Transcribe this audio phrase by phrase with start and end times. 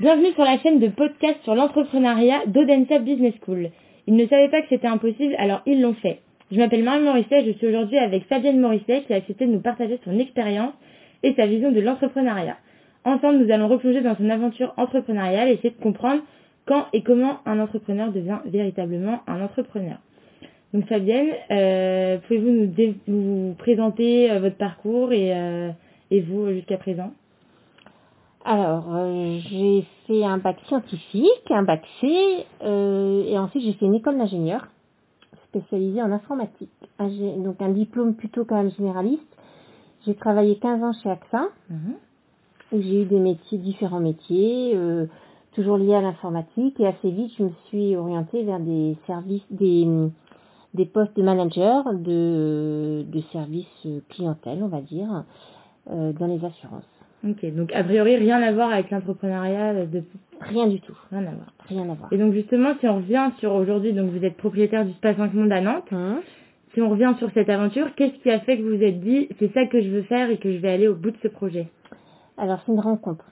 [0.00, 3.68] Bienvenue sur la chaîne de podcast sur l'entrepreneuriat d'Odense Business School.
[4.06, 6.20] Ils ne savaient pas que c'était impossible, alors ils l'ont fait.
[6.50, 9.60] Je m'appelle Marie Morisset, je suis aujourd'hui avec Fabienne Morisset qui a accepté de nous
[9.60, 10.72] partager son expérience
[11.22, 12.56] et sa vision de l'entrepreneuriat.
[13.04, 16.22] Ensemble, nous allons replonger dans son aventure entrepreneuriale et essayer de comprendre
[16.64, 19.98] quand et comment un entrepreneur devient véritablement un entrepreneur.
[20.72, 25.68] Donc Fabienne, euh, pouvez-vous nous, présenter euh, votre parcours et, euh,
[26.10, 27.12] et vous jusqu'à présent?
[28.42, 28.86] Alors,
[29.80, 34.18] j'ai fait un bac scientifique, un bac C, euh, et ensuite j'ai fait une école
[34.18, 34.66] d'ingénieur
[35.48, 36.70] spécialisée en informatique.
[36.98, 39.22] Donc un diplôme plutôt quand même généraliste.
[40.06, 41.48] J'ai travaillé 15 ans chez AXA,
[42.72, 45.06] où j'ai eu des métiers, différents métiers, euh,
[45.54, 49.86] toujours liés à l'informatique, et assez vite je me suis orientée vers des services, des,
[50.74, 55.24] des postes de manager de, de services clientèle, on va dire,
[55.90, 56.99] euh, dans les assurances.
[57.28, 60.02] Ok, donc a priori rien à voir avec l'entrepreneuriat euh, de
[60.40, 60.96] Rien du tout.
[61.10, 61.52] rien à voir.
[61.68, 62.08] Rien à voir.
[62.12, 65.34] Et donc justement, si on revient sur aujourd'hui, donc vous êtes propriétaire du Spa 5
[65.34, 65.84] Monde à Nantes.
[65.92, 66.20] Hum.
[66.72, 69.28] Si on revient sur cette aventure, qu'est-ce qui a fait que vous vous êtes dit
[69.38, 71.28] c'est ça que je veux faire et que je vais aller au bout de ce
[71.28, 71.68] projet?
[72.38, 73.24] Alors, c'est une rencontre.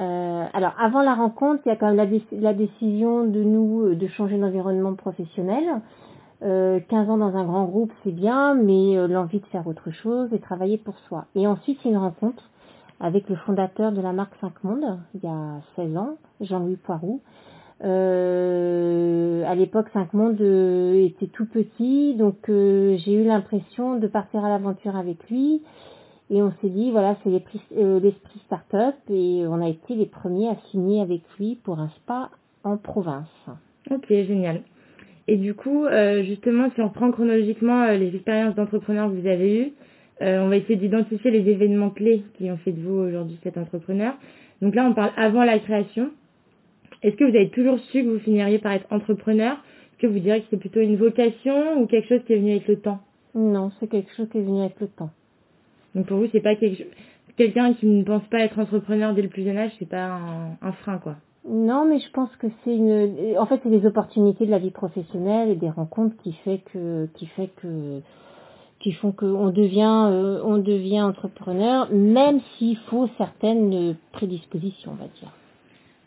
[0.00, 3.42] Euh, alors, avant la rencontre, il y a quand même la, déc- la décision de
[3.42, 5.64] nous euh, de changer d'environnement professionnel.
[6.42, 9.90] Euh, 15 ans dans un grand groupe, c'est bien, mais euh, l'envie de faire autre
[9.90, 11.26] chose et travailler pour soi.
[11.34, 12.48] Et ensuite, c'est une rencontre
[13.00, 17.20] avec le fondateur de la marque 5 Monde, il y a 16 ans, Jean-Louis Poiroux.
[17.82, 24.06] Euh, à l'époque, 5 Monde euh, était tout petit, donc euh, j'ai eu l'impression de
[24.06, 25.62] partir à l'aventure avec lui.
[26.30, 30.06] Et on s'est dit, voilà, c'est l'esprit euh, l'esprit start-up et on a été les
[30.06, 32.30] premiers à signer avec lui pour un spa
[32.62, 33.28] en province.
[33.90, 34.62] Ok, génial.
[35.28, 39.60] Et du coup, euh, justement, si on reprend chronologiquement les expériences d'entrepreneur que vous avez
[39.60, 39.72] eues,
[40.22, 43.56] euh, on va essayer d'identifier les événements clés qui ont fait de vous aujourd'hui cet
[43.58, 44.14] entrepreneur.
[44.62, 46.10] Donc là, on parle avant la création.
[47.02, 49.52] Est-ce que vous avez toujours su que vous finiriez par être entrepreneur?
[49.92, 52.52] Est-ce que vous diriez que c'est plutôt une vocation ou quelque chose qui est venu
[52.52, 53.00] avec le temps?
[53.34, 55.10] Non, c'est quelque chose qui est venu avec le temps.
[55.94, 56.92] Donc pour vous, c'est pas quelque chose...
[57.36, 60.56] Quelqu'un qui ne pense pas être entrepreneur dès le plus jeune âge, c'est pas un,
[60.62, 61.16] un frein, quoi.
[61.48, 63.36] Non, mais je pense que c'est une.
[63.38, 67.06] En fait, c'est des opportunités de la vie professionnelle et des rencontres qui fait que,
[67.14, 68.00] qui fait que,
[68.84, 75.08] qui font qu'on devient, euh, on devient entrepreneur, même s'il faut certaines prédispositions, on va
[75.18, 75.32] dire.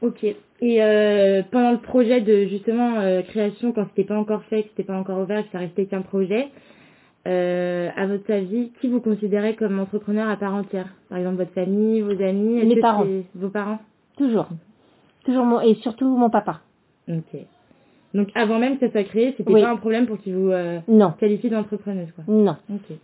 [0.04, 0.24] Ok.
[0.24, 4.70] Et euh, pendant le projet de justement euh, création, quand c'était pas encore fait, que
[4.70, 6.50] c'était pas encore ouvert, que ça restait qu'un projet,
[7.28, 10.94] euh, à votre avis, qui vous considérez comme entrepreneur à part entière?
[11.10, 13.08] Par exemple, votre famille, vos amis, que parents.
[13.34, 13.80] Vos parents?
[14.20, 14.50] Toujours,
[15.26, 16.62] toujours mon et surtout mon papa.
[17.10, 17.42] Ok.
[18.18, 19.62] Donc avant même que ça soit créé, c'était Oui.
[19.62, 22.24] pas un problème pour qu'ils vous euh, Non, qualifient d'entrepreneuse, quoi.
[22.28, 22.56] non.
[22.70, 22.98] Ok.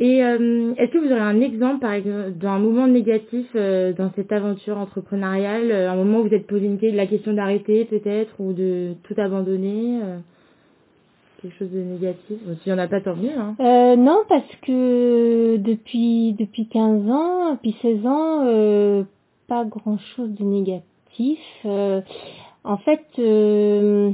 [0.00, 4.10] Et euh, est-ce que vous aurez un exemple, par exemple, d'un moment négatif euh, dans
[4.16, 8.34] cette aventure entrepreneuriale, euh, un moment où vous êtes posé une, la question d'arrêter peut-être
[8.40, 10.00] ou de tout abandonner,
[11.40, 12.38] quelque chose de négatif?
[12.62, 13.38] S'il n'y en a pas, tant mieux.
[13.38, 13.54] Hein.
[13.60, 19.04] Euh, non, parce que depuis depuis 15 ans, depuis 16 ans, euh,
[19.46, 21.38] pas grand chose de négatif.
[21.66, 22.00] Euh,
[22.64, 24.10] en fait, euh,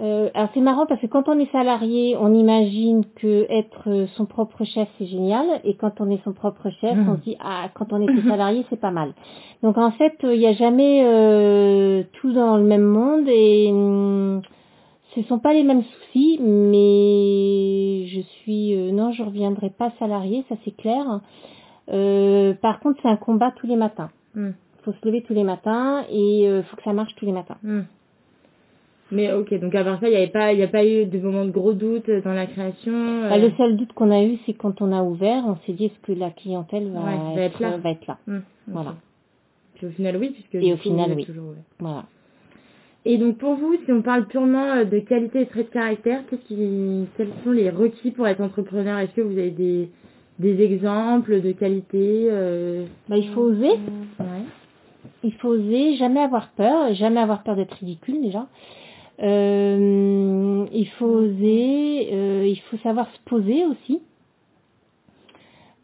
[0.00, 4.26] euh, alors c'est marrant parce que quand on est salarié, on imagine que être son
[4.26, 7.68] propre chef c'est génial, et quand on est son propre chef, on se dit ah
[7.74, 9.14] quand on était salarié c'est pas mal.
[9.62, 14.42] Donc en fait, il n'y a jamais euh, tout dans le même monde et hum,
[15.14, 20.44] ce sont pas les mêmes soucis, mais je suis euh, non, je reviendrai pas salarié,
[20.48, 21.20] ça c'est clair.
[21.90, 24.10] Euh, par contre, c'est un combat tous les matins.
[24.34, 27.32] Hmm, Faut se lever tous les matins et euh, faut que ça marche tous les
[27.32, 27.56] matins.
[27.62, 27.82] hmm.
[29.14, 31.04] Mais ok, donc à part ça, il n'y avait pas, il n'y a pas eu
[31.04, 32.92] de moment de gros doute dans la création.
[32.94, 35.72] euh, Bah, le seul doute qu'on a eu, c'est quand on a ouvert, on s'est
[35.74, 37.76] dit est-ce que la clientèle va, Ouais, va être là.
[37.76, 38.16] va être là.
[38.26, 38.38] hmm.
[38.68, 38.94] Voilà.
[39.74, 41.26] Puis au final, oui, puisque Et au coup, final, oui.
[41.26, 41.62] toujours ouvert.
[41.78, 42.04] Voilà.
[43.04, 46.22] Et donc pour vous, si on parle purement euh, de qualité et traits de caractère,
[46.30, 48.98] qu'est-ce qui, quels sont les requis pour être entrepreneur?
[49.00, 49.90] Est-ce que vous avez des,
[50.38, 53.72] des exemples de qualité euh, Bah, il faut oser.
[54.20, 54.44] Ouais.
[55.24, 58.46] Il faut oser, jamais avoir peur, jamais avoir peur d'être ridicule déjà.
[59.22, 64.00] Euh, il faut oser, euh, il faut savoir se poser aussi.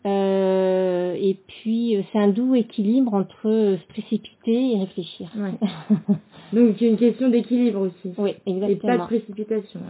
[0.06, 5.28] Euh, et puis euh, c'est un doux équilibre entre euh, se précipiter et réfléchir.
[5.36, 5.54] Ouais.
[6.52, 8.14] Donc a une question d'équilibre aussi.
[8.16, 9.06] oui, Et pas de exactement.
[9.06, 9.80] précipitation.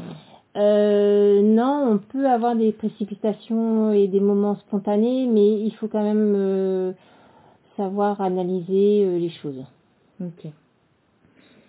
[0.56, 6.02] Euh, non, on peut avoir des précipitations et des moments spontanés, mais il faut quand
[6.02, 6.92] même euh,
[7.78, 9.64] savoir analyser euh, les choses.
[10.20, 10.50] Ok.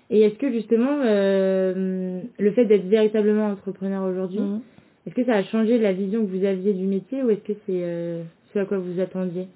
[0.09, 4.59] Et est-ce que justement euh, le fait d'être véritablement entrepreneur aujourd'hui, Mhm.
[5.06, 7.53] est-ce que ça a changé la vision que vous aviez du métier ou est-ce que
[7.65, 8.23] c'est euh,
[8.53, 9.47] ce à quoi vous attendiez?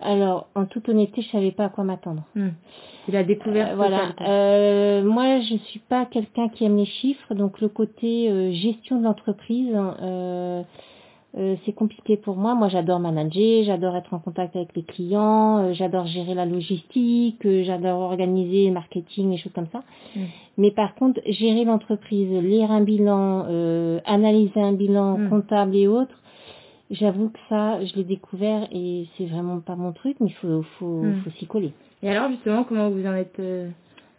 [0.00, 2.24] Alors, en toute honnêteté, je savais pas à quoi m'attendre.
[2.34, 2.48] Hmm.
[3.06, 3.72] C'est la découverte.
[3.72, 4.12] Euh, voilà.
[4.22, 8.98] Euh, moi, je suis pas quelqu'un qui aime les chiffres, donc le côté euh, gestion
[8.98, 9.72] de l'entreprise,
[11.36, 12.54] euh, c'est compliqué pour moi.
[12.54, 17.44] Moi, j'adore manager, j'adore être en contact avec les clients, euh, j'adore gérer la logistique,
[17.44, 19.82] euh, j'adore organiser le marketing, et choses comme ça.
[20.14, 20.20] Mm.
[20.58, 25.28] Mais par contre, gérer l'entreprise, lire un bilan, euh, analyser un bilan Mm.
[25.30, 26.14] comptable et autres,
[26.90, 30.62] j'avoue que ça, je l'ai découvert et c'est vraiment pas mon truc, mais il faut,
[30.78, 31.14] faut, Mm.
[31.24, 31.72] faut s'y coller.
[32.02, 33.68] Et alors, justement, comment vous en êtes euh,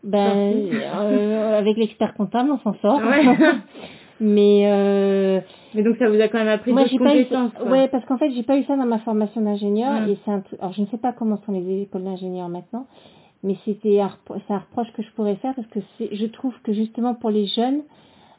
[0.04, 0.36] Ben,
[0.74, 3.00] euh, avec l'expert comptable, on s'en sort.
[3.00, 3.24] Ouais.
[4.22, 5.42] Mais euh,
[5.74, 7.52] Mais donc, ça vous a quand même appris moi, j'ai pas eu quoi.
[7.70, 9.92] Ouais, parce qu'en fait, j'ai pas eu ça dans ma formation d'ingénieur.
[10.02, 10.10] Mm.
[10.10, 10.42] Et c'est un.
[10.60, 12.86] Alors, je ne sais pas comment sont les écoles d'ingénieurs maintenant,
[13.44, 16.54] mais c'était un, repro- c'est un reproche que je pourrais faire parce que je trouve
[16.64, 17.82] que justement pour les jeunes,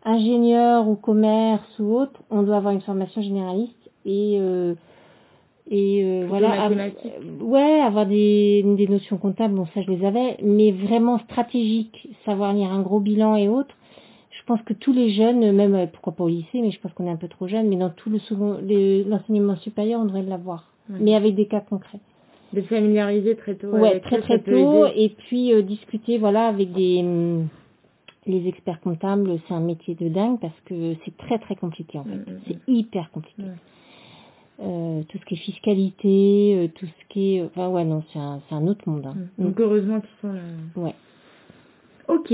[0.05, 4.75] ingénieurs ou commerce ou autres, on doit avoir une formation généraliste et euh,
[5.71, 6.53] et euh, voilà.
[6.63, 7.13] av- mathématiques.
[7.41, 12.09] euh, ouais, avoir des, des notions comptables, bon ça je les avais, mais vraiment stratégique,
[12.25, 13.75] savoir lire un gros bilan et autres.
[14.47, 16.93] Je pense que tous les jeunes, même euh, pourquoi pas au lycée, mais je pense
[16.93, 20.23] qu'on est un peu trop jeune, mais dans tout le second, l'enseignement supérieur, on devrait
[20.23, 20.99] l'avoir, Ouais.
[21.01, 21.99] mais avec des cas concrets.
[22.53, 23.67] D'être familiarisé très tôt.
[23.71, 24.93] Ouais, avec très très tôt, aider.
[25.03, 27.49] et puis euh, discuter, voilà, avec des hum,
[28.27, 32.05] les experts comptables, c'est un métier de dingue parce que c'est très très compliqué en
[32.05, 32.11] fait.
[32.15, 33.43] Mm, mm, C'est hyper compliqué.
[33.43, 33.49] Ouais.
[34.63, 38.19] Euh, tout ce qui est fiscalité, euh, tout ce qui est, enfin ouais non, c'est
[38.21, 39.07] un, un autre monde.
[39.07, 39.17] hein.
[39.39, 39.45] Mm.
[39.45, 40.41] Donc, heureusement qu'ils sont là.
[40.77, 40.95] Ouais.
[42.09, 42.33] Ok.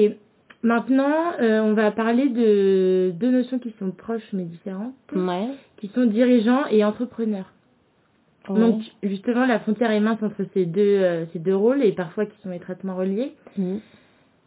[0.63, 5.49] Maintenant, euh, on va parler de deux notions qui sont proches mais différentes, Ouais.
[5.79, 7.53] qui sont dirigeant et entrepreneur.
[8.49, 8.61] ouais.
[8.61, 12.27] Donc, justement, la frontière est mince entre ces deux, euh, ces deux rôles et parfois
[12.27, 13.33] qui sont étroitement reliés.
[13.59, 13.77] Mm.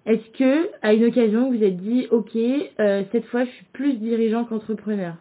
[0.06, 2.36] Est-ce que, à une occasion, vous vous êtes dit, ok,
[2.80, 5.16] euh, cette fois, je suis plus dirigeant qu'entrepreneur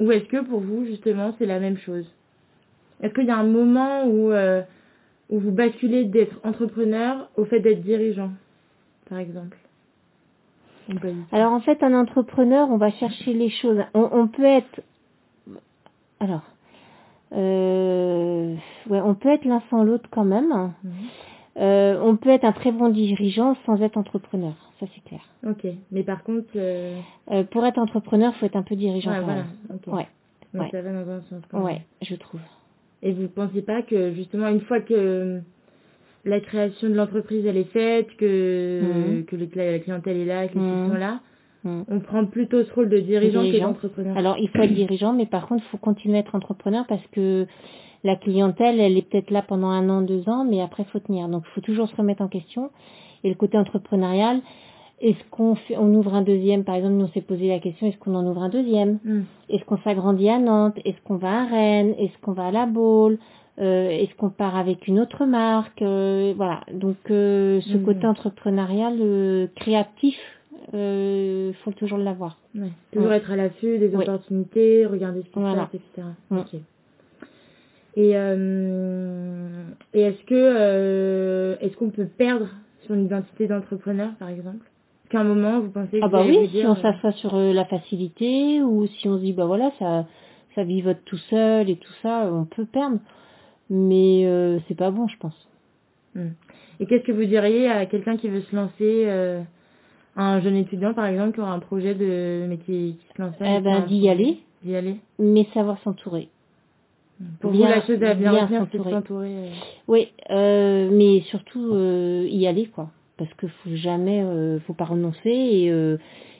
[0.00, 2.06] Ou est-ce que pour vous, justement, c'est la même chose?
[3.02, 4.62] Est-ce qu'il y a un moment où, euh,
[5.28, 8.30] où vous basculez d'être entrepreneur au fait d'être dirigeant,
[9.08, 9.56] par exemple?
[11.32, 13.78] Alors en fait, un entrepreneur, on va chercher les choses.
[13.94, 14.80] On, on peut être,
[16.20, 16.42] alors,
[17.32, 18.54] euh,
[18.88, 20.72] ouais, on peut être l'un sans l'autre quand même.
[20.82, 20.92] Mhm.
[21.58, 25.20] Euh, on peut être un très bon dirigeant sans être entrepreneur, ça c'est clair.
[25.46, 26.98] Ok, mais par contre, euh,
[27.30, 29.78] Euh, pour être entrepreneur, faut être un peu dirigeant ouais, quand voilà, même.
[29.88, 30.06] Ouais,
[30.54, 30.70] Donc ouais.
[30.70, 31.42] ça va dans un sens.
[31.50, 31.66] quand même.
[31.66, 32.40] Ouais, je trouve.
[33.02, 35.40] Et vous pensez pas que justement une fois que
[36.24, 39.24] la création de l'entreprise elle est faite, que, Mhm.
[39.24, 40.68] que la clientèle est là, que les Mhm.
[40.70, 41.20] chiffres sont là,
[41.64, 41.82] Mm.
[41.88, 43.68] on prend plutôt ce rôle de dirigeant, que Dirigeant.
[43.68, 44.16] d'entrepreneur.
[44.16, 47.06] Alors il faut être dirigeant, mais par contre, il faut continuer à être entrepreneur parce
[47.12, 47.46] que
[48.02, 51.00] la clientèle, elle est peut-être là pendant un an, deux ans, mais après, il faut
[51.00, 51.28] tenir.
[51.28, 52.70] Donc, il faut toujours se remettre en question.
[53.24, 54.40] Et le côté entrepreneurial,
[55.02, 57.86] est-ce qu'on fait, on ouvre un deuxième, par exemple, nous on s'est posé la question,
[57.88, 58.98] est-ce qu'on en ouvre un deuxième?
[59.04, 59.20] Mm.
[59.50, 60.78] Est-ce qu'on s'agrandit à Nantes?
[60.86, 61.94] Est-ce qu'on va à Rennes?
[61.98, 63.18] Est-ce qu'on va à La Baule?
[63.58, 66.60] Est-ce qu'on part avec une autre marque Euh, Voilà.
[66.72, 67.84] Donc, euh, ce Mhm.
[67.84, 70.16] côté entrepreneurial, euh, créatif,
[70.74, 72.38] euh, faut toujours l'avoir.
[72.54, 72.68] Ouais.
[72.92, 73.16] Toujours Ouais.
[73.16, 74.02] être à l'affût des Ouais.
[74.02, 75.66] opportunités, regarder ce qui se Voilà.
[75.66, 76.08] passe, etc.
[76.30, 76.38] Mm.
[76.38, 76.54] Ok.
[77.96, 79.64] Et, euh,
[79.94, 82.48] et est-ce que euh, est-ce qu'on peut perdre
[82.86, 84.64] son identité d'entrepreneur, par exemple?
[85.04, 87.12] Est-ce qu'à un moment, vous pensez que Ah bah oui, si dire, on euh, s'assoit
[87.12, 90.06] sur euh, la facilité ou si on se dit bah voilà ça
[90.54, 92.98] ça vivote tout seul et tout ça, on peut perdre,
[93.70, 95.48] mais euh, c'est pas bon je pense.
[96.80, 99.40] Et qu'est-ce que vous diriez à quelqu'un qui veut se lancer, euh,
[100.16, 103.34] un jeune étudiant par exemple, qui aura un projet de mais qui, qui se lance
[103.40, 104.96] Eh ben d'y aller, D'y aller.
[105.18, 106.28] mais savoir s'entourer.
[107.40, 109.28] Pour Bien- vous, la chose à bien, bien retenir, c'est de s'entourer.
[109.28, 109.50] euh.
[109.88, 114.86] Oui, euh, mais surtout euh, y aller quoi, parce que faut jamais, euh, faut pas
[114.86, 115.98] renoncer et euh,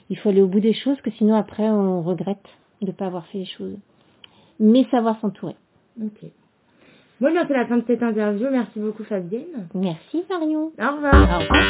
[0.09, 2.43] il faut aller au bout des choses, que sinon après on regrette
[2.81, 3.77] de pas avoir fait les choses.
[4.59, 5.55] Mais savoir s'entourer.
[6.01, 6.25] Ok.
[7.21, 8.47] Bon, c'est la fin de cette interview.
[8.51, 9.67] Merci beaucoup, Fabienne.
[9.75, 10.71] Merci, Marion.
[10.79, 11.13] Au revoir.
[11.13, 11.61] Au revoir.